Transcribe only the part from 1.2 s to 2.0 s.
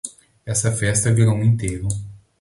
um enterro